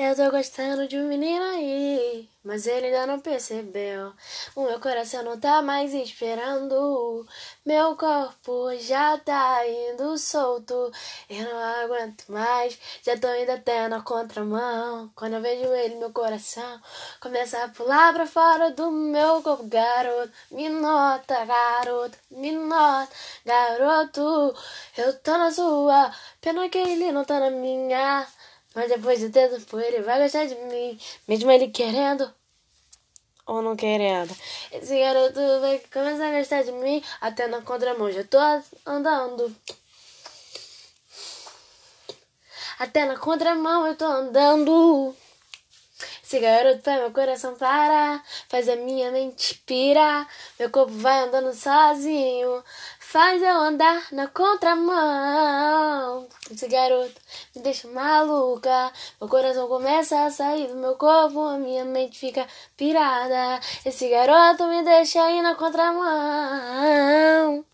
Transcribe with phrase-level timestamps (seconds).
[0.00, 4.12] Eu tô gostando de um menino aí, mas ele ainda não percebeu.
[4.54, 7.26] O meu coração não tá mais esperando.
[7.66, 10.92] Meu corpo já tá indo solto.
[11.28, 15.10] Eu não aguento mais, já tô indo até na contramão.
[15.16, 16.80] Quando eu vejo ele, meu coração
[17.20, 19.64] começa a pular pra fora do meu corpo.
[19.66, 23.12] Garoto, me nota, garoto, me nota,
[23.44, 24.54] garoto.
[24.96, 28.24] Eu tô na sua, pena que ele não tá na minha.
[28.78, 32.32] Mas depois de tempo ele vai gostar de mim, mesmo ele querendo
[33.44, 34.32] ou não querendo.
[34.70, 38.08] Esse garoto vai começar a gostar de mim até na contramão.
[38.12, 38.38] Já tô
[38.86, 39.52] andando.
[42.78, 45.12] Até na contramão eu tô andando.
[46.28, 50.28] Esse garoto faz meu coração parar, faz a minha mente pirar.
[50.60, 52.62] Meu corpo vai andando sozinho,
[53.00, 56.28] faz eu andar na contramão.
[56.50, 57.18] Esse garoto
[57.56, 62.46] me deixa maluca, meu coração começa a sair do meu corpo, a minha mente fica
[62.76, 63.58] pirada.
[63.86, 67.64] Esse garoto me deixa aí na contramão.